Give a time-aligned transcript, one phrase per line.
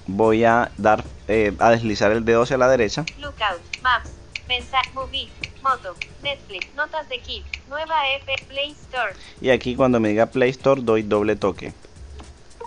[0.06, 3.05] Voy a dar eh, a deslizar el dedo hacia la derecha.
[3.19, 3.61] Lookout.
[3.83, 4.11] Maps.
[4.48, 4.83] Pensar.
[4.94, 5.28] Movie.
[5.62, 5.94] Moto.
[6.22, 6.66] Netflix.
[6.75, 7.44] Notas de Kit.
[7.69, 8.47] Nueva F.
[8.48, 9.12] Play Store.
[9.41, 11.72] Y aquí cuando me diga Play Store doy doble toque.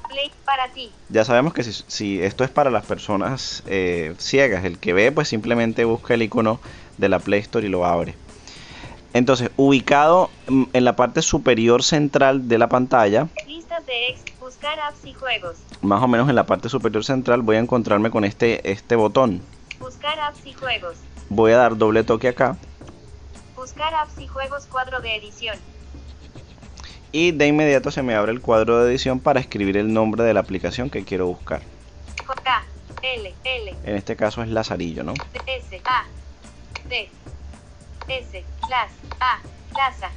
[0.07, 0.91] Play para ti.
[1.09, 5.11] Ya sabemos que si, si esto es para las personas eh, ciegas, el que ve
[5.11, 6.59] pues simplemente busca el icono
[6.97, 8.15] de la Play Store y lo abre.
[9.13, 14.21] Entonces, ubicado en la parte superior central de la pantalla, Listas de ex.
[14.39, 15.55] Buscar apps y juegos.
[15.81, 19.41] más o menos en la parte superior central, voy a encontrarme con este, este botón.
[19.79, 20.97] Buscar apps y juegos.
[21.29, 22.55] Voy a dar doble toque acá
[23.55, 25.57] Buscar apps y juegos cuadro de edición.
[27.11, 30.33] y de inmediato se me abre el cuadro de edición para escribir el nombre de
[30.33, 31.61] la aplicación que quiero buscar.
[32.25, 32.63] J.
[33.01, 33.33] L.
[33.43, 33.75] L.
[33.85, 35.13] En este caso es Lazarillo, ¿no?
[35.47, 35.81] S.
[35.85, 36.03] A.
[36.89, 37.09] T.
[38.07, 38.43] S.
[38.69, 38.91] Las.
[39.19, 39.39] A.
[39.75, 40.09] Laza.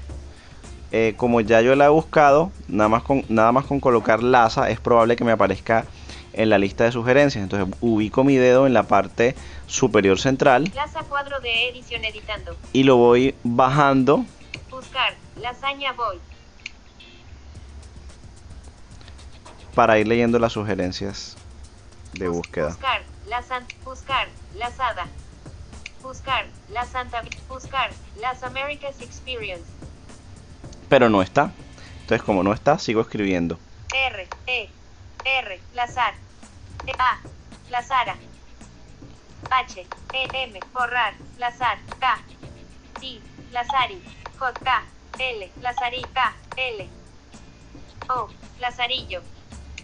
[0.91, 4.71] Eh, como ya yo la he buscado, nada más, con, nada más con colocar Laza
[4.71, 5.85] es probable que me aparezca
[6.33, 7.43] en la lista de sugerencias.
[7.43, 9.35] Entonces ubico mi dedo en la parte
[9.67, 12.57] superior central Laza cuadro de edición editando.
[12.73, 14.25] y lo voy bajando
[14.71, 15.15] Buscar.
[15.43, 16.19] Lasaña voy.
[19.75, 21.37] para ir leyendo las sugerencias
[22.15, 22.69] de Bus- búsqueda.
[22.69, 23.03] Buscar.
[23.29, 24.29] La san- buscar.
[24.57, 25.07] Lazada.
[26.03, 26.47] Buscar.
[26.71, 27.23] La Santa.
[27.49, 27.91] Buscar.
[28.21, 29.65] Las Americas Experience.
[30.89, 31.53] Pero no está.
[32.03, 33.59] Entonces como no está, sigo escribiendo.
[33.95, 34.27] R.
[34.47, 34.69] E.
[35.25, 35.61] R.
[35.75, 36.15] Lazar.
[36.87, 37.19] E, A.
[37.71, 38.17] Lazara.
[39.51, 39.87] H.
[40.15, 40.29] E.
[40.33, 40.61] M.
[40.73, 41.15] Borrar.
[41.39, 41.79] Lazar.
[42.01, 42.19] K.
[43.03, 43.21] I.
[43.53, 44.01] Lazari.
[44.39, 44.53] J.
[44.65, 44.83] K.
[45.19, 45.51] L.
[45.61, 46.03] Lazari.
[46.15, 46.35] K.
[46.57, 46.89] L.
[48.09, 48.29] O.
[48.61, 49.21] Lazarillo.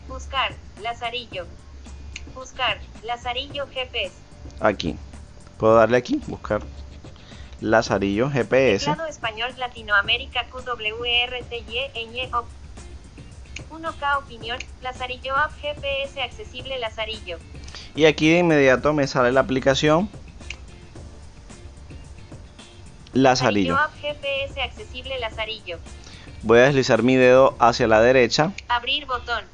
[0.09, 0.55] Buscar.
[0.81, 1.47] Lazarillo.
[2.35, 2.81] Buscar.
[3.03, 4.15] Lazarillo GPS.
[4.61, 4.97] Aquí.
[5.65, 6.61] Puedo darle aquí, buscar
[7.63, 8.85] Lazarillo GPS.
[8.85, 12.45] Teclado español Latinoamérica QWRTY ñ O.
[13.71, 14.59] 1K opinión.
[14.83, 17.39] Lazarillo App GPS accesible Lazarillo.
[17.97, 20.11] Y aquí de inmediato me sale la aplicación
[23.15, 23.79] Lazarillo.
[23.79, 25.79] App GPS accesible Lazarillo.
[26.43, 28.53] Voy a deslizar mi dedo hacia la derecha.
[28.69, 29.45] Abrir botón.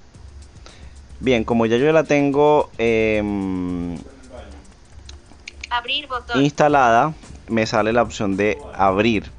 [1.21, 3.97] Bien, como ya yo la tengo em,
[5.71, 6.43] Abrir botón.
[6.43, 7.15] instalada,
[7.49, 9.31] me sale la opción de abrir.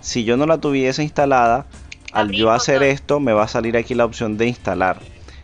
[0.00, 1.66] Si yo no la tuviese instalada,
[2.12, 2.88] al Abrir yo hacer botón.
[2.88, 4.98] esto, me va a salir aquí la opción de instalar.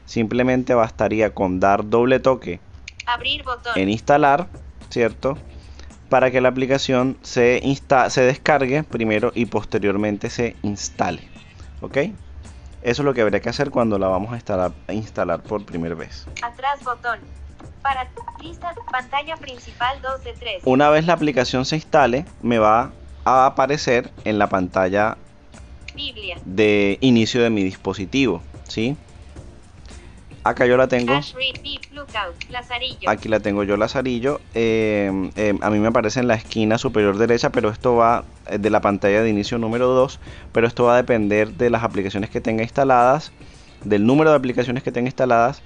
[0.07, 2.61] Simplemente bastaría con dar doble toque
[3.07, 3.73] Abrir botón.
[3.77, 4.49] en instalar,
[4.89, 5.39] ¿cierto?
[6.09, 11.23] Para que la aplicación se, insta se descargue primero y posteriormente se instale.
[11.81, 11.97] ¿Ok?
[12.83, 15.65] Eso es lo que habría que hacer cuando la vamos a instalar, a instalar por
[15.65, 16.27] primera vez.
[16.43, 17.21] Atrás botón.
[17.83, 18.09] Para
[18.43, 20.63] lista pantalla principal 2 de 3.
[20.65, 22.93] Una vez la aplicación se instale, me va
[23.25, 25.17] a aparecer en la pantalla
[25.95, 26.39] Biblia.
[26.45, 28.97] de inicio de mi dispositivo, ¿sí?
[30.43, 31.13] Acá yo la tengo,
[33.07, 37.19] aquí la tengo yo Lazarillo, eh, eh, a mí me aparece en la esquina superior
[37.19, 40.19] derecha, pero esto va eh, de la pantalla de inicio número 2,
[40.53, 43.33] pero esto va a depender de las aplicaciones que tenga instaladas,
[43.85, 45.63] del número de aplicaciones que tenga instaladas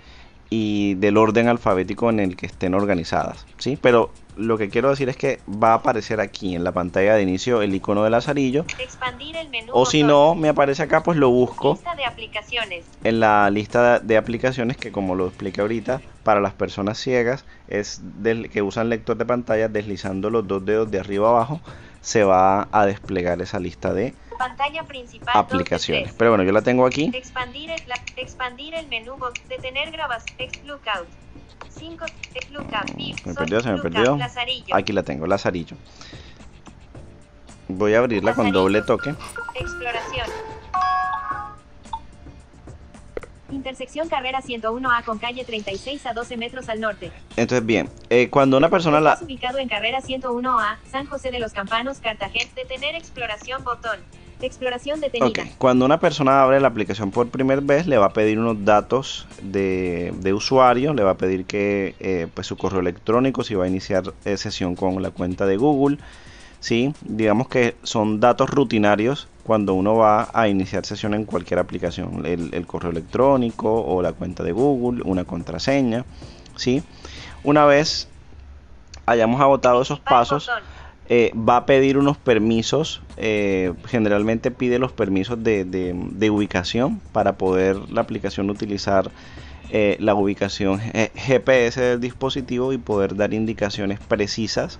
[0.56, 3.76] y del orden alfabético en el que estén organizadas, ¿sí?
[3.80, 7.22] Pero lo que quiero decir es que va a aparecer aquí en la pantalla de
[7.22, 9.72] inicio el icono de lazarillo Expandir el menú.
[9.72, 12.84] o si no me aparece acá pues lo busco Lista de aplicaciones.
[13.02, 18.00] en la lista de aplicaciones que como lo expliqué ahorita para las personas ciegas es
[18.22, 21.60] del que usan lector de pantalla deslizando los dos dedos de arriba abajo
[22.00, 25.36] se va a desplegar esa lista de Pantalla principal.
[25.36, 29.14] aplicaciones pero bueno yo la tengo aquí Expandir el, la- expandir el menú.
[29.48, 30.24] Detener grabas.
[30.38, 31.06] Ex lookout.
[31.70, 32.04] 5.
[32.34, 32.94] Ex lookout.
[32.96, 34.74] Me perdió se me perdió Lazarillo.
[34.76, 35.76] aquí la tengo lazarillo
[37.68, 39.14] voy a abrirla con doble toque
[39.54, 40.26] Exploración.
[43.50, 47.12] Intersección carrera 101A con calle 36 a 12 metros al norte.
[47.36, 51.52] entonces bien eh, cuando una persona la ubicado en carrera 101A, San José de los
[51.52, 52.50] Campanos, Cartagena.
[52.54, 54.00] Detener exploración botón.
[54.40, 55.28] Exploración detenida.
[55.28, 58.64] Ok, cuando una persona abre la aplicación por primera vez, le va a pedir unos
[58.64, 63.54] datos de, de usuario, le va a pedir que eh, pues su correo electrónico, si
[63.54, 65.98] va a iniciar eh, sesión con la cuenta de Google,
[66.60, 66.94] ¿sí?
[67.02, 72.54] digamos que son datos rutinarios cuando uno va a iniciar sesión en cualquier aplicación, el,
[72.54, 76.04] el correo electrónico o la cuenta de Google, una contraseña,
[76.56, 76.82] ¿sí?
[77.42, 78.08] Una vez
[79.06, 80.62] hayamos agotado esos pasos, botón.
[81.08, 87.00] Eh, va a pedir unos permisos, eh, generalmente pide los permisos de, de- de ubicación
[87.12, 89.10] para poder la aplicación utilizar
[89.70, 94.78] eh, la ubicación GPS del dispositivo y poder dar indicaciones precisas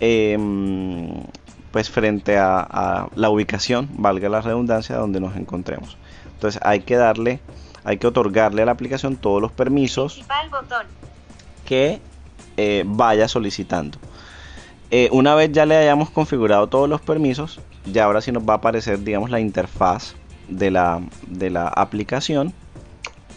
[0.00, 1.22] em,
[1.70, 5.96] pues frente a, a la ubicación, valga la redundancia, donde nos encontremos.
[6.34, 7.40] Entonces hay que darle,
[7.84, 10.22] hay que otorgarle a la aplicación todos los permisos
[11.64, 12.00] que
[12.86, 13.98] vaya solicitando.
[14.96, 18.52] Eh, una vez ya le hayamos configurado todos los permisos, ya ahora sí nos va
[18.52, 20.14] a aparecer, digamos, la interfaz
[20.46, 22.52] de la, de la aplicación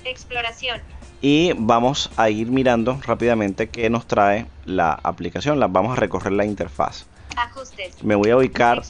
[0.05, 0.79] Exploración.
[1.19, 5.59] y vamos a ir mirando rápidamente qué nos trae la aplicación.
[5.59, 7.07] La, vamos a recorrer la interfaz.
[7.35, 8.03] Ajustes.
[8.03, 8.83] Me voy a ubicar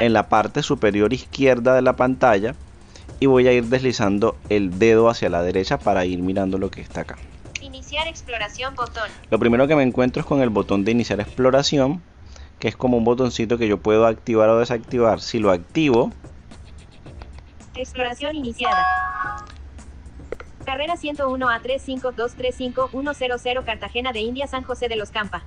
[0.00, 2.56] en la parte superior izquierda de la pantalla
[3.20, 6.80] y voy a ir deslizando el dedo hacia la derecha para ir mirando lo que
[6.80, 7.16] está acá.
[7.88, 9.08] Iniciar exploración botón.
[9.30, 12.02] Lo primero que me encuentro es con el botón de iniciar exploración,
[12.58, 15.22] que es como un botoncito que yo puedo activar o desactivar.
[15.22, 16.12] Si lo activo,
[17.74, 18.84] Exploración iniciada.
[20.66, 25.44] Carrera 101 a 35235 Cartagena de India, San José de los Campa.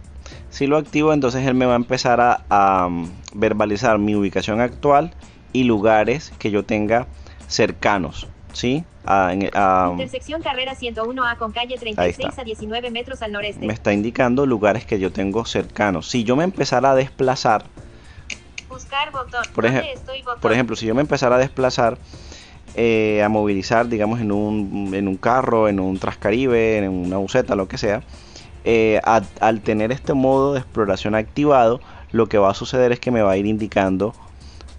[0.49, 4.61] si lo activo, entonces él me va a empezar a, a, um, verbalizar mi ubicación
[4.61, 5.13] actual
[5.53, 7.05] y lugares que yo tenga
[7.47, 8.83] cercanos, ¿sí?
[9.05, 13.65] A- en- a- Intersección carrera 101A con calle 36 a 19 metros al noreste.
[13.65, 16.07] me está indicando lugares que yo tengo cercanos.
[16.09, 17.63] Si yo me empezara a desplazar,
[18.69, 19.43] Buscar botón.
[19.53, 20.39] Por ¿Dónde ejem- estoy botón?
[20.41, 21.97] por ejemplo, si yo me empezara a desplazar,
[22.73, 27.55] eh, a movilizar, digamos, en un, en un carro, en un Trascaribe, en una buseta,
[27.55, 28.01] lo que sea,
[28.63, 31.81] eh, a- al tener este modo de exploración activado,
[32.13, 34.13] lo que va a suceder es que me va a ir indicando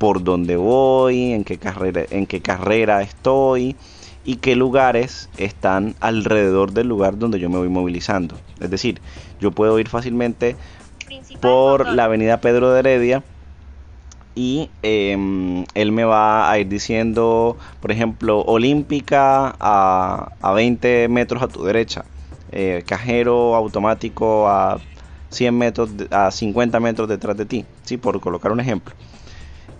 [0.03, 3.77] por dónde voy, en qué carrera, en qué carrera estoy
[4.25, 8.37] y qué lugares están alrededor del lugar donde yo me voy movilizando.
[8.59, 9.01] Es decir,
[9.39, 10.57] yo puedo ir fácilmente
[11.07, 13.23] Principal por la avenida Pedro de Heredia
[14.35, 21.45] y em, él me va a ir diciendo, por ejemplo, Olímpica a, a 20 metros
[21.45, 22.05] a tu derecha,
[22.51, 24.81] eh, cajero automático a
[25.31, 27.99] 100 metros, de- a 50 metros detrás de ti, ¿sí?
[27.99, 28.97] por colocar un ejemplo.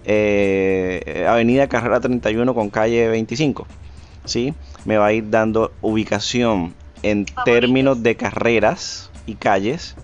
[0.05, 3.67] Eh, avenida Carrera 31 con calle 25,
[4.25, 4.55] ¿sí?
[4.85, 7.45] me va a ir dando ubicación en Favoritos.
[7.45, 9.97] términos de carreras y calles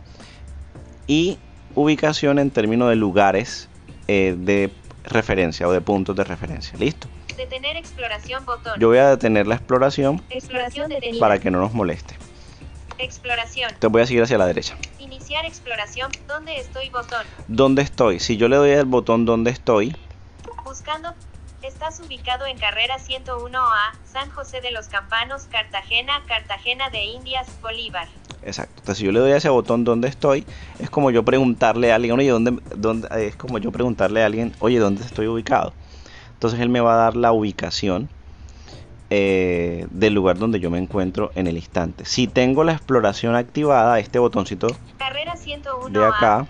[1.07, 1.39] y
[1.75, 3.69] ubicación en términos de lugares
[4.07, 4.71] eh, de
[5.05, 6.79] referencia o de puntos de referencia.
[6.79, 7.09] Listo.
[7.37, 8.79] Detener exploración botón.
[8.79, 12.17] Yo voy a detener la exploración Exploración para que no nos moleste.
[12.99, 13.71] Exploración.
[13.71, 14.77] Entonces voy a seguir hacia la derecha.
[14.99, 16.11] Iniciar exploración.
[16.27, 17.25] ¿Dónde estoy botón?
[17.47, 18.21] ¿Dónde estoy?
[18.21, 19.97] Si yo le doy al botón donde estoy,
[20.65, 21.15] Buscando.
[21.63, 28.07] Estás ubicado en carrera 101A, San José de los Campanos, Cartagena, Cartagena de Indias, Bolívar.
[28.43, 28.75] exacto.
[28.77, 30.47] Entonces si yo le doy a ese botón donde estoy,
[30.79, 33.09] es como yo preguntarle a alguien, oye, ¿dónde, dónde?
[33.27, 35.73] Es como yo preguntarle a alguien, oye, ¿dónde estoy ubicado?
[36.35, 38.09] Entonces él me va a dar la ubicación
[39.11, 42.05] eh, del lugar donde yo me encuentro en el instante.
[42.05, 45.91] Si tengo la exploración activada, este botoncito Carrera 101A.
[45.91, 46.47] de acá,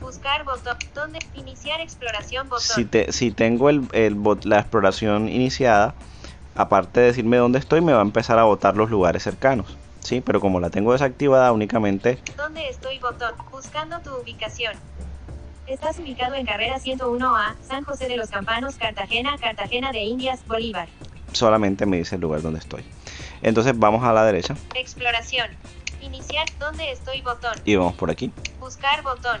[0.00, 0.76] Buscar botón.
[0.94, 1.18] ¿Dónde?
[1.34, 2.62] Iniciar exploración botón.
[2.66, 5.94] si, te, si tengo el, el bot- la exploración iniciada,
[6.54, 9.78] aparte de decirme dónde estoy, me va a empezar a botar los lugares cercanos.
[10.00, 13.32] Sí, pero como la tengo desactivada, únicamente ¿Dónde estoy botón?
[13.50, 14.74] Buscando tu ubicación.
[15.66, 20.88] Estás ubicado en carrera 101A, San José de los Campanos, Cartagena, Cartagena de Indias, Bolívar.
[21.34, 22.84] Solamente me dice el lugar donde estoy.
[23.42, 25.48] Entonces vamos a la derecha Exploración.
[26.00, 26.46] Iniciar.
[26.58, 27.22] ¿Dónde estoy?
[27.22, 27.54] Botón.
[27.64, 28.30] y vamos por aquí.
[28.60, 29.38] Buscar botón.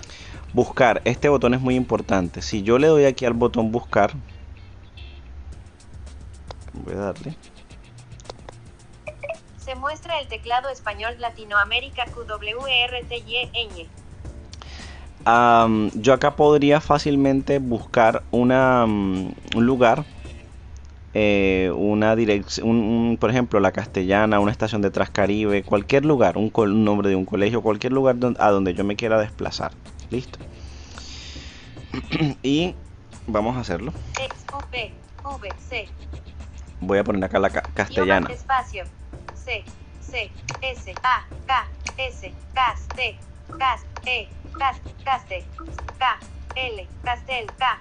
[0.52, 2.40] Buscar, este botón es muy importante.
[2.42, 4.12] Si yo le doy aquí al botón buscar,
[6.72, 7.36] voy a darle.
[9.58, 13.88] Se muestra el teclado español Latinoamérica QWERTY
[15.24, 20.04] Am, yo acá podría fácilmente buscar una, mm, un lugar,
[21.14, 26.84] eh, una dirección, por ejemplo, la Castellana, una estación de Trascaribe, cualquier lugar, un, un
[26.84, 29.72] nombre de un colegio, cualquier lugar don- a donde yo me quiera desplazar.
[30.10, 30.38] Listo.
[32.42, 32.74] y
[33.26, 33.92] vamos a hacerlo.
[35.24, 35.88] V C.
[36.80, 38.28] Voy a poner acá la ca- castellana.
[38.30, 38.84] Espacio.
[39.34, 39.64] C
[40.00, 40.30] C
[40.60, 41.66] S A K
[41.96, 43.16] S CAS T
[43.58, 44.28] CAS E
[44.58, 45.44] CAS Caste
[45.98, 46.18] K
[46.56, 47.78] L Castel K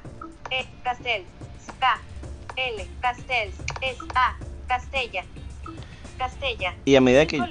[0.51, 1.23] E Castel
[1.79, 1.99] K
[2.55, 4.35] L Castells S A
[4.67, 5.23] Castella
[6.17, 7.41] Castella Y a medida que,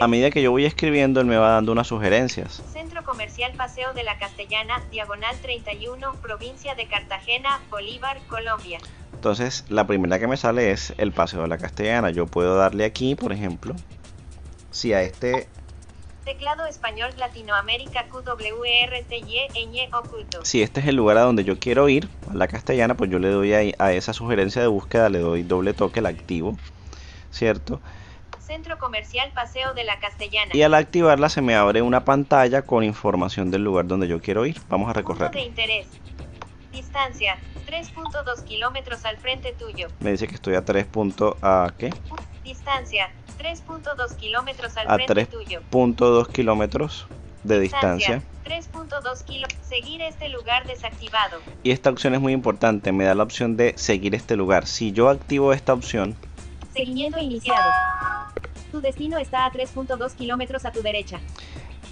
[0.00, 2.62] a medida que yo voy escribiendo, él me va dando unas sugerencias.
[2.72, 8.78] Centro Comercial Paseo de la Castellana, Diagonal 31, Provincia de Cartagena, Bolívar, Colombia.
[9.12, 12.10] Entonces, la primera que me sale es el Paseo de la Castellana.
[12.10, 13.74] Yo puedo darle aquí, por ejemplo,
[14.70, 15.48] si a este,
[16.26, 19.22] Teclado español Latinoamérica QWERTY
[19.54, 20.44] ñ oculto.
[20.44, 23.20] si este es el lugar a donde yo quiero ir, a la Castellana, pues yo
[23.20, 26.58] le doy ahí a esa sugerencia de búsqueda, le doy doble toque, la activo,
[27.30, 27.80] ¿cierto?
[28.40, 30.50] Centro Comercial Paseo de la Castellana.
[30.52, 34.46] Y al activarla se me abre una pantalla con información del lugar donde yo quiero
[34.46, 34.60] ir.
[34.68, 35.46] Vamos a Punto de recorrer.
[35.46, 35.86] interés.
[36.76, 39.88] Distancia, 3.2 kilómetros al frente tuyo.
[40.00, 41.90] Me dice que estoy a 3 puntos a qué?
[42.44, 45.62] Distancia, 3.2 kilómetros al A frente 3 tuyo.
[45.70, 47.06] punto 2 kilómetros
[47.44, 48.22] de distancia.
[48.44, 49.48] 3.2 kilo.
[49.66, 51.38] Seguir este lugar desactivado.
[51.62, 54.66] Y esta opción es muy importante, me da la opción de seguir este lugar.
[54.66, 56.14] Si yo activo esta opción,
[56.74, 57.72] Seguimiento iniciado.
[58.70, 61.20] Tu destino está a 3.2 kilómetros a tu derecha.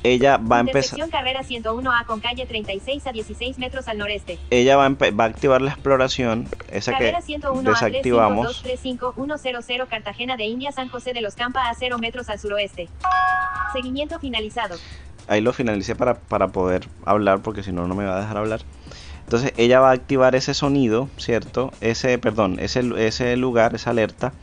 [0.04, 4.38] Ella va a empezar carrera 101A con calle 36 a 16 metros al noreste.
[4.50, 8.46] ella va a, va a activar la exploración, esa que Carrera 101 desactivamos.
[8.46, 12.88] a 35235 Cartagena de India San José de los Campa a 0 metros al suroeste.
[13.73, 14.76] Seguimiento finalizado.
[15.26, 18.37] Ahí lo finalicé para, para poder hablar, porque si no, no me va a dejar
[18.37, 18.61] hablar.
[19.25, 21.73] Entonces ella va a activar ese sonido, ¿cierto?
[21.80, 24.34] Ese, perdón, ese, ese lugar, esa alerta.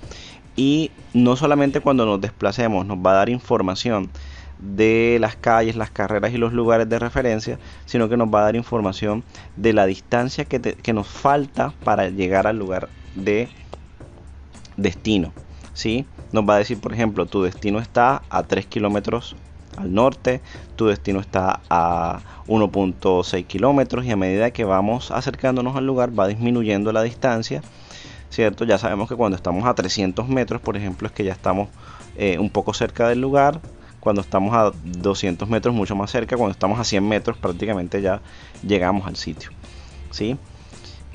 [0.55, 4.09] Y no solamente cuando nos desplacemos, nos va a dar información
[4.61, 8.43] de las calles, las carreras y los lugares de referencia, sino que nos va a
[8.43, 9.23] dar información
[9.57, 13.49] de la distancia que, que nos falta para llegar al lugar de
[14.77, 15.33] destino.
[15.73, 16.05] ¿sí?
[16.31, 19.35] Nos va a decir, por ejemplo, tu destino está a 3 kilómetros
[19.77, 20.41] al norte,
[20.75, 26.27] tu destino está a 1.6 kilómetros y a medida que vamos acercándonos al lugar va
[26.27, 27.61] disminuyendo la distancia,
[28.29, 28.65] ¿cierto?
[28.65, 31.69] Ya sabemos que cuando estamos a 300 metros, por ejemplo, es que ya estamos
[32.17, 33.61] eh, un poco cerca del lugar.
[34.01, 36.35] Cuando estamos a 200 metros, mucho más cerca.
[36.35, 38.19] Cuando estamos a 100 metros, prácticamente ya
[38.67, 39.51] llegamos al sitio.
[40.09, 40.37] ¿Sí?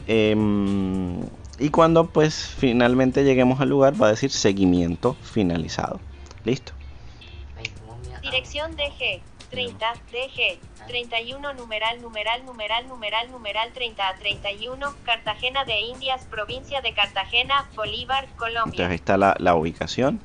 [0.07, 1.21] Em,
[1.59, 6.00] y cuando pues finalmente lleguemos al lugar, va a decir seguimiento finalizado.
[6.45, 6.73] Listo.
[8.23, 15.81] Dirección DG 30 DG 31 numeral numeral numeral numeral numeral 30 a 31 Cartagena de
[15.81, 18.88] Indias provincia de Cartagena Bolívar Entonces Colombia.
[18.88, 20.21] ahí está la, la ubicación,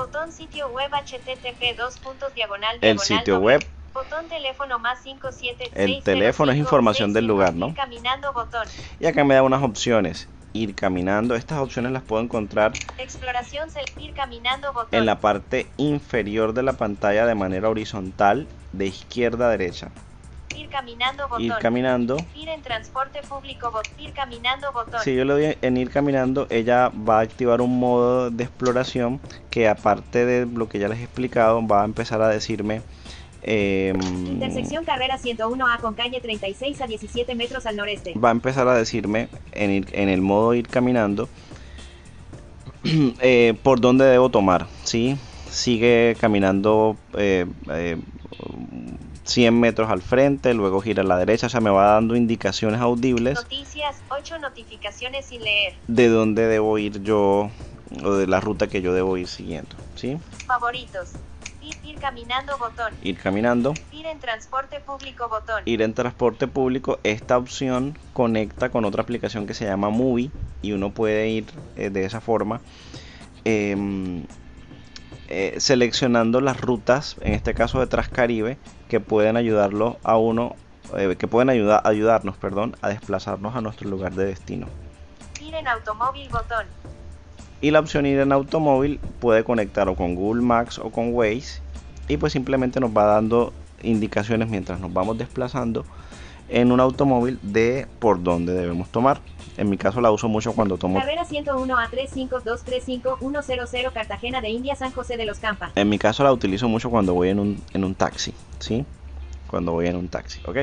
[0.00, 6.02] Botón sitio web http dos puntos diagonal el sitio web, Botón teléfono más 576 El
[6.02, 7.74] teléfono es información del lugar, ¿no?
[7.74, 8.66] Caminando botón.
[8.98, 10.26] y acá me da unas opciones.
[10.54, 14.88] Ir caminando, estas opciones las puedo encontrar Exploración cel- ir caminando botón.
[14.98, 19.90] en la parte inferior de la pantalla de manera horizontal de izquierda a derecha.
[20.60, 21.42] Ir caminando botón.
[21.42, 25.00] Ir caminando Ir en transporte público bot- ir caminando botón.
[25.02, 29.20] Si yo le doy en ir caminando, ella va a activar un modo de exploración
[29.50, 32.82] que aparte de lo que ya les he explicado, va a empezar a decirme...
[33.42, 38.12] em, Intersección carrera 101A con calle 36 a 17 metros al noreste.
[38.22, 41.28] va a empezar a decirme en, ir- en el modo ir caminando
[43.20, 44.66] eh, por dónde debo tomar.
[44.84, 45.16] ¿sí?
[45.48, 47.96] Sigue caminando eh, eh,
[49.30, 52.80] 100 metros al frente, luego gira a la derecha, o sea, me va dando indicaciones
[52.80, 55.74] audibles Noticias, 8 notificaciones sin leer.
[55.86, 57.50] de dónde debo ir yo
[58.04, 59.76] o de la ruta que yo debo ir siguiendo.
[59.94, 60.18] ¿sí?
[60.46, 61.10] Favoritos.
[61.62, 62.92] Ir, ir caminando botón.
[63.02, 63.74] Ir caminando.
[63.92, 65.62] Ir en transporte público botón.
[65.66, 70.30] ir en transporte público, esta opción conecta con otra aplicación que se llama Movie
[70.62, 71.46] y uno puede ir
[71.76, 72.60] eh, de esa forma
[73.44, 74.24] em,
[75.30, 78.58] eh, seleccionando las rutas, en este caso de Transcaribe,
[78.88, 80.56] que pueden ayudarlo a uno,
[80.96, 84.66] eh, que pueden ayudar, ayudarnos, perdón, a desplazarnos a nuestro lugar de destino.
[85.40, 86.66] Ir en automóvil botón.
[87.60, 91.62] Y la opción ir en automóvil puede conectar o con Google Maps o con Waze
[92.08, 95.84] y pues simplemente nos va dando indicaciones mientras nos vamos desplazando
[96.50, 99.20] en un automóvil de por dónde debemos tomar.
[99.56, 100.98] En mi caso la uso mucho cuando tomo.
[100.98, 105.70] Carrera 101 a 35235 Cartagena de India San José de los Campa.
[105.74, 108.84] En mi caso la utilizo mucho cuando voy en un, en un taxi, ¿sí?
[109.46, 110.56] Cuando voy en un taxi, ¿ok?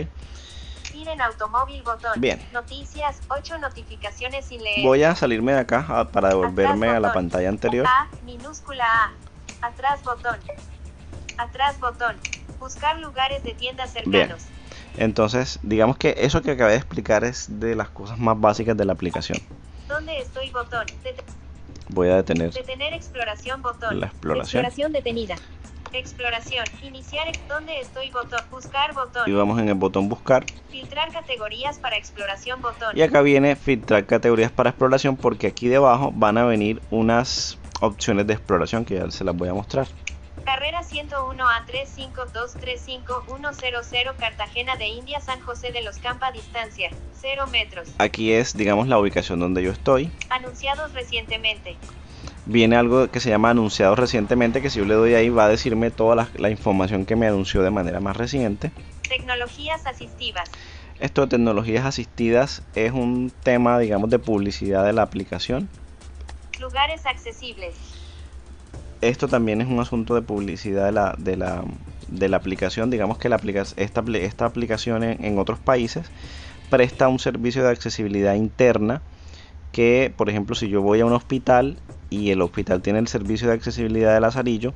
[0.93, 2.19] Ir en automóvil botón.
[2.19, 2.41] Bien.
[2.51, 4.83] Noticias, 8 notificaciones sin leer.
[4.83, 7.85] Voy a salirme de acá ah, para devolverme Atrás, a la pantalla anterior.
[7.87, 9.67] A, minúscula A.
[9.67, 10.37] Atrás botón.
[11.37, 12.15] Atrás botón.
[12.59, 14.47] Buscar lugares de tiendas cercanos.
[14.97, 18.85] Entonces, digamos que eso que acabé de explicar es de las cosas más básicas de
[18.85, 19.37] la aplicación.
[19.87, 20.85] ¿Dónde estoy botón?
[21.03, 21.15] Det-
[21.89, 23.99] Voy a detener detener exploración botón.
[23.99, 25.35] la exploración Exploración detenida.
[25.93, 26.65] Exploración.
[26.83, 27.29] Iniciar.
[27.29, 28.41] ex- ¿Dónde estoy botón?
[28.51, 29.23] Buscar botón.
[29.25, 30.45] y vamos en el botón buscar.
[30.69, 32.97] Filtrar categorías para exploración botón.
[32.97, 38.27] Y acá viene filtrar categorías para exploración porque aquí debajo van a venir unas opciones
[38.27, 39.87] de exploración que ya se las voy a mostrar.
[40.47, 43.25] Carrera 101 a 35235
[44.17, 46.89] Cartagena de India San José de los Campa distancia
[47.19, 47.89] 0 metros.
[47.97, 50.09] Aquí es, digamos, la ubicación donde yo estoy.
[50.29, 51.75] Anunciados recientemente.
[52.45, 55.49] Viene algo que se llama anunciado recientemente, que si yo le doy ahí va a
[55.49, 58.71] decirme toda la, la información que me anunció de manera más reciente.
[59.09, 60.49] Tecnologías asistivas.
[61.01, 65.67] Esto de tecnologías asistidas es un tema, digamos, de publicidad de la aplicación.
[66.57, 67.96] Lugares accesibles.
[69.01, 71.63] Esto también es un asunto de publicidad de la, de la,
[72.07, 72.89] de la aplicación.
[72.89, 73.39] Digamos que la
[73.75, 76.09] esta, esta aplicación en, en otros países
[76.69, 79.01] presta un servicio de accesibilidad interna
[79.71, 81.77] que, por ejemplo, si yo voy a un hospital
[82.09, 84.73] y el hospital tiene el servicio de accesibilidad de Lazarillo,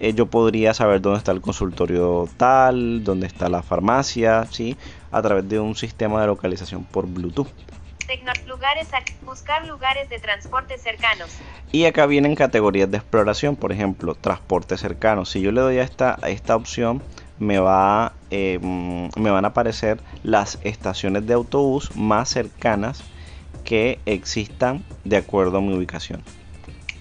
[0.00, 4.76] eh, yo podría saber dónde está el consultorio tal, dónde está la farmacia, ¿sí?
[5.12, 7.46] a través de un sistema de localización por Bluetooth.
[9.24, 11.30] Buscar lugares de transporte cercanos.
[11.70, 15.24] Y acá vienen categorías de exploración, por ejemplo, transporte cercano.
[15.24, 17.02] Si yo le doy a esta, esta opción,
[17.38, 23.02] me, va, eh, me van a aparecer las estaciones de autobús más cercanas
[23.64, 26.22] que existan de acuerdo a mi ubicación.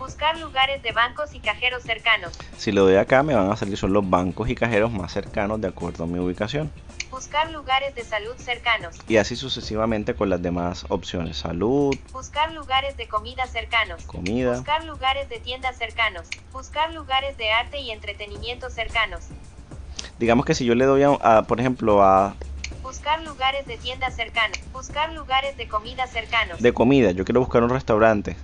[0.02, 2.34] Buscar lugares de bancos y cajeros cercanos.
[2.58, 5.62] Si le doy acá, me van a salir son los bancos y cajeros más cercanos
[5.62, 6.72] de acuerdo a mi ubicación.
[7.12, 8.96] Buscar lugares de salud cercanos.
[9.08, 11.38] Y así sucesivamente con las demás opciones.
[11.38, 14.02] Salud, Buscar lugares de comida cercanos.
[14.06, 14.56] comida.
[14.56, 16.26] Buscar lugares de tiendas cercanos.
[16.52, 19.26] Buscar lugares de arte y entretenimiento cercanos.
[20.18, 22.34] Digamos que si yo le doy, a, a, por ejemplo, a
[22.82, 24.58] Buscar lugares de tiendas cercanos.
[24.74, 26.60] Buscar lugares de comida cercanos.
[26.60, 28.36] de comida, yo quiero buscar un restaurante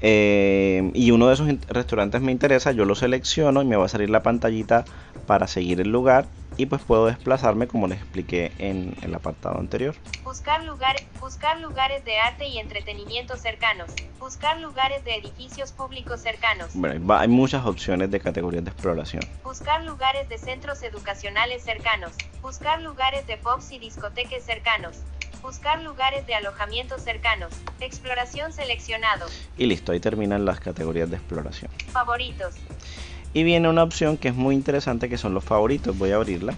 [0.00, 3.88] eh, y uno de esos restaurantes me interesa, yo lo selecciono y me va a
[3.88, 4.84] salir la pantallita
[5.26, 9.94] para seguir el lugar y pues puedo desplazarme como les expliqué en el apartado anterior.
[10.24, 13.90] Buscar lugares, buscar lugares de arte y entretenimiento cercanos.
[14.18, 16.70] Buscar lugares de edificios públicos cercanos.
[16.74, 19.22] Bueno, hay muchas opciones de categorías de exploración.
[19.44, 22.12] Buscar lugares de centros educacionales cercanos.
[22.40, 24.96] Buscar lugares de pubs y discotecas cercanos.
[25.42, 27.52] Buscar lugares de alojamientos cercanos.
[27.80, 29.26] Exploración seleccionado.
[29.56, 31.70] Y listo, ahí terminan las categorías de exploración.
[31.92, 32.54] Favoritos.
[33.32, 35.96] Y viene una opción que es muy interesante que son los favoritos.
[35.96, 36.54] Voy a abrirla.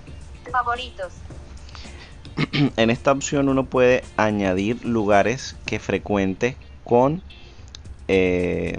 [0.51, 1.13] Favoritos.
[2.77, 7.23] En esta opción uno puede añadir lugares que frecuente con
[8.07, 8.79] eh,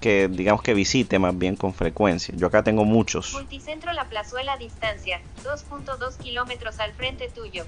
[0.00, 2.34] que digamos que visite más bien con frecuencia.
[2.36, 3.32] Yo acá tengo muchos.
[3.32, 5.20] Multicentro La Plazuela distancia.
[5.44, 7.64] 2.2 kilómetros al frente tuyo.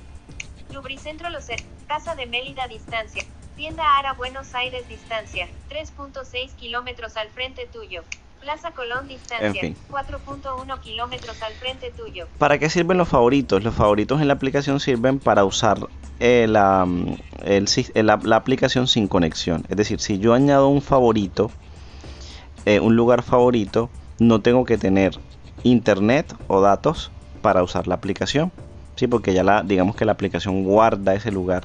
[0.74, 3.22] Lubricentro Los Her- Casa de Mélida distancia.
[3.56, 5.46] Tienda Ara Buenos Aires distancia.
[5.70, 8.02] 3.6 kilómetros al frente tuyo.
[8.40, 9.46] Plaza Colón distancia.
[9.46, 9.76] En fin.
[9.90, 12.26] 4.1 kilómetros al frente tuyo.
[12.38, 13.62] ¿Para qué sirven los favoritos?
[13.62, 15.78] Los favoritos en la aplicación sirven para usar
[16.20, 19.64] eh, la, mm, el sis- la- la aplicación sin conexión.
[19.68, 21.50] Es decir, si yo añado un favorito,
[22.66, 25.18] eh, un lugar favorito, no tengo que tener
[25.62, 27.10] internet o datos
[27.42, 28.52] para usar la aplicación.
[28.96, 31.64] Sí, porque ya la, digamos que la aplicación guarda ese lugar.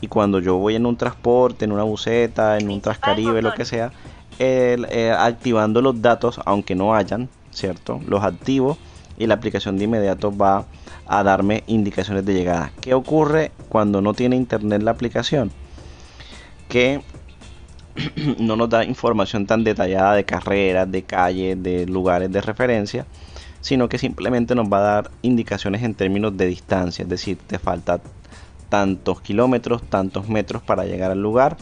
[0.00, 3.64] Y cuando yo voy en un transporte, en una buseta, en un Transcaribe, lo que
[3.64, 3.92] sea,
[4.38, 8.00] eh, activando los datos, aunque no hayan, ¿cierto?
[8.06, 8.78] Los activo
[9.18, 10.64] y la aplicación de inmediato va
[11.06, 12.72] a darme indicaciones de llegada.
[12.80, 15.50] ¿Qué ocurre cuando no tiene internet la aplicación?
[16.68, 17.02] Que
[18.38, 23.04] no nos da información tan detallada de carreras, de calles, de lugares de referencia,
[23.60, 27.58] sino que simplemente nos va a dar indicaciones en términos de distancia, es decir, te
[27.58, 28.00] falta
[28.68, 31.56] tantos kilómetros, tantos metros para llegar al lugar,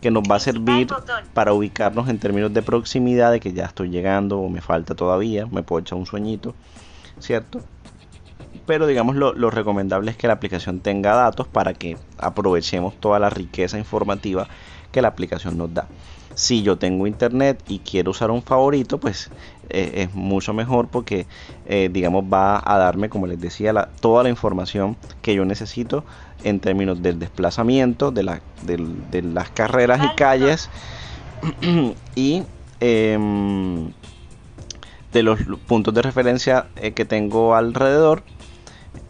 [0.00, 0.88] que nos va a servir
[1.32, 5.46] para ubicarnos en términos de proximidad, de que ya estoy llegando o me falta todavía,
[5.46, 6.54] me puedo echar un sueñito,
[7.18, 7.60] ¿cierto?
[8.66, 13.18] Pero digamos lo, lo recomendable es que la aplicación tenga datos para que aprovechemos toda
[13.18, 14.46] la riqueza informativa
[14.92, 15.86] que la aplicación nos da.
[16.36, 19.30] Si yo tengo internet y quiero usar un favorito, pues
[19.68, 21.28] eh, es mucho mejor porque,
[21.64, 26.04] eh, digamos, va a darme, como les decía, la- toda la información que yo necesito
[26.40, 30.70] en términos del desplazamiento, de, la- del- de las carreras y calles
[32.16, 32.46] y
[32.80, 33.92] em,
[35.12, 38.24] de los puntos de referencia eh, que tengo alrededor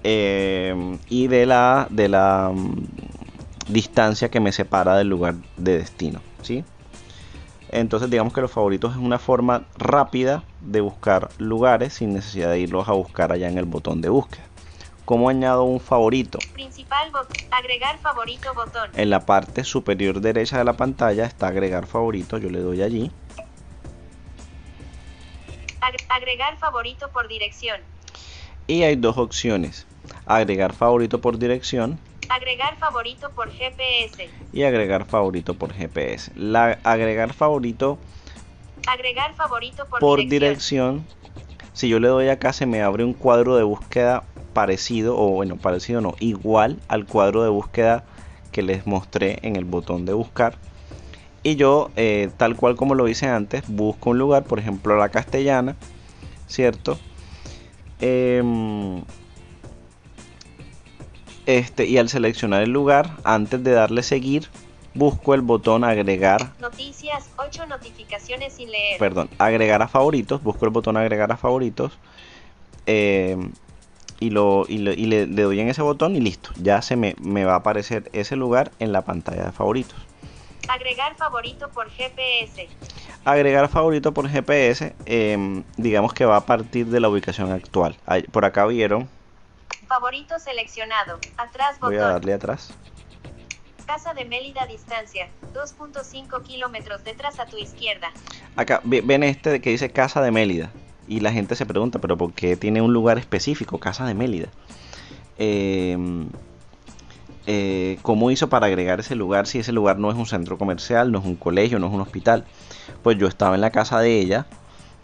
[0.03, 2.87] em, y de la, de la mm,
[3.69, 6.25] distancia que me separa del lugar de destino.
[6.43, 6.65] ¿sí?
[7.75, 12.61] Entonces digamos que los favoritos es una forma rápida de buscar lugares sin necesidad de
[12.61, 14.45] irlos a buscar allá en el botón de búsqueda.
[15.05, 16.39] ¿Cómo añado un favorito?
[16.53, 17.11] Principal
[17.51, 18.91] agregar favorito botón.
[18.95, 22.39] En la parte superior derecha de la pantalla está agregar favorito.
[22.39, 23.11] Yo le doy allí.
[25.81, 27.81] Ag- agregar favorito por dirección.
[28.69, 29.87] Y hay dos opciones.
[30.27, 34.29] Agregar favorito por dirección Agregar favorito por GPS.
[34.53, 36.33] y agregar favorito por GPS.
[36.37, 37.99] La agregar favorito
[38.87, 40.41] Agregar favorito por, por dirección.
[40.41, 41.07] dirección.
[41.73, 45.57] Si yo le doy acá se me abre un cuadro de búsqueda parecido o bueno,
[45.57, 48.05] parecido no, igual al cuadro de búsqueda
[48.53, 50.57] que les mostré en el botón de buscar.
[51.43, 55.09] Y yo, eh, tal cual como lo hice antes, busco un lugar, por ejemplo la
[55.09, 55.77] castellana,
[56.47, 56.99] ¿cierto?
[58.01, 59.03] Em,
[61.47, 64.49] este, y al seleccionar el lugar, antes de darle seguir,
[64.95, 68.99] busco el botón agregar Noticias, 8 notificaciones sin leer.
[68.99, 71.99] perdón, agregar a favoritos, busco el botón agregar a favoritos
[72.87, 73.37] eh,
[74.21, 76.97] y, lo, y, le, y le- le doy en ese botón y listo, ya se
[76.97, 79.97] me, me va a aparecer ese lugar en la pantalla de favoritos.
[80.69, 82.69] Agregar favorito por GPS.
[83.27, 87.97] Agregar favorito por GPS, eh, digamos que va a partir de la ubicación actual.
[88.33, 89.09] Por acá vieron,
[89.89, 91.19] Favorito seleccionado.
[91.37, 92.13] Atrás voy a botón.
[92.15, 92.73] darle atrás.
[93.87, 95.29] Casa de Mélida distancia.
[95.53, 98.11] 2.5 kilómetros detrás a tu izquierda.
[98.57, 100.71] Acá ve- ven este que dice Casa de Mélida.
[101.07, 104.49] Y la gente se pregunta, pero ¿por qué tiene un lugar específico, Casa de Mélida?
[105.37, 105.99] Eh,
[107.47, 111.13] eh, ¿Cómo hizo para agregar ese lugar si ese lugar no es un centro comercial,
[111.13, 112.47] no es un colegio, no es un hospital?
[113.03, 114.47] Pues yo estaba en la casa de ella,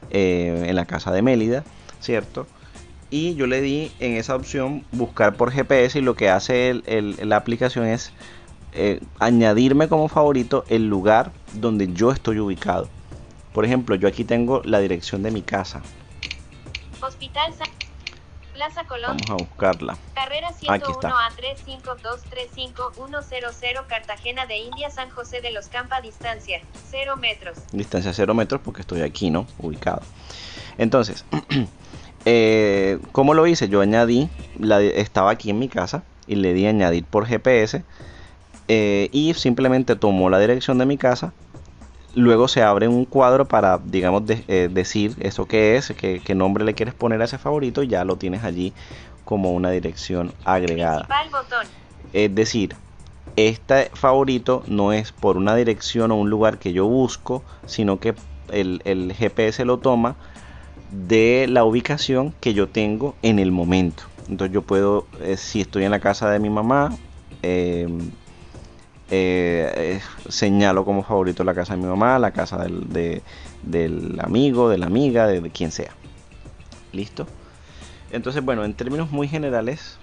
[0.08, 1.64] eh, en la casa de Mélida,
[2.00, 2.46] ¿cierto?
[3.10, 6.84] Y yo le di en esa opción buscar por GPS y lo que hace el-
[6.86, 8.12] el- la aplicación es
[8.72, 12.88] eh, añadirme como favorito el lugar donde yo estoy ubicado.
[13.52, 15.82] Por ejemplo, yo aquí tengo la dirección de mi casa.
[17.02, 17.66] Hospital San...
[18.54, 19.16] Plaza Colón.
[19.16, 19.96] Vamos a buscarla.
[20.14, 20.84] Carrera Aquí está.
[21.08, 22.92] 101 a 35235
[23.88, 27.58] Cartagena de India San José de los Campa distancia 0 metros.
[27.72, 29.46] Distancia 0 metros porque estoy aquí, ¿no?
[29.58, 30.02] Ubicado.
[30.78, 31.24] Entonces,
[32.24, 33.68] eh, ¿cómo lo hice?
[33.68, 34.28] Yo añadí,
[34.58, 37.84] la, estaba aquí en mi casa y le di añadir por GPS
[38.68, 41.32] eh, y simplemente tomó la dirección de mi casa.
[42.14, 46.34] Luego se abre un cuadro para, digamos, de- eh, decir eso que es, qué, qué
[46.34, 48.74] nombre le quieres poner a ese favorito y ya lo tienes allí
[49.24, 51.08] como una dirección agregada.
[51.30, 51.66] Botón.
[52.12, 52.74] Es decir,
[53.36, 58.14] este favorito no es por una dirección o un lugar que yo busco, sino que
[58.52, 60.16] el, el GPS lo toma
[60.90, 64.04] de la ubicación que yo tengo en el momento.
[64.28, 66.96] Entonces yo puedo, eh, si estoy en la casa de mi mamá,
[67.42, 67.86] eh,
[69.10, 73.22] eh, eh, señalo como favorito la casa de mi mamá, la casa del, de-
[73.62, 75.94] del amigo, de la amiga, de quien sea.
[76.92, 77.26] ¿Listo?
[78.10, 79.98] Entonces, bueno, en términos muy generales,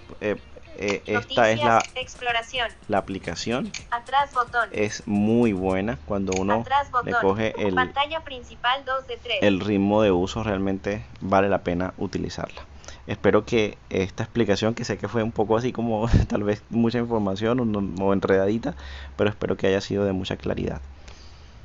[0.77, 2.71] eh, esta es la, Noticias, exploración.
[2.87, 3.71] la aplicación.
[3.91, 4.69] Atrás botón.
[4.71, 9.37] Es muy buena cuando uno Atrás le coge el, Pantalla principal 2 de 3.
[9.41, 12.61] el ritmo de uso, realmente vale la pena utilizarla.
[13.07, 16.97] Espero que esta explicación, que sé que fue un poco así como tal vez mucha
[16.99, 18.75] información o, no- o enredadita,
[19.15, 20.81] pero espero que haya sido de mucha claridad.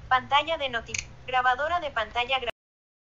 [0.08, 1.12] Pantalla de notificación.
[1.26, 2.38] Grabadora de pantalla